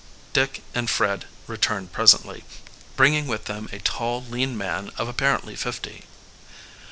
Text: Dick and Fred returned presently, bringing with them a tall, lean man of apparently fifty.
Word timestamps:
Dick 0.33 0.63
and 0.73 0.89
Fred 0.89 1.25
returned 1.45 1.91
presently, 1.93 2.43
bringing 2.95 3.27
with 3.27 3.45
them 3.45 3.69
a 3.71 3.77
tall, 3.77 4.23
lean 4.23 4.57
man 4.57 4.89
of 4.97 5.07
apparently 5.07 5.55
fifty. 5.55 6.05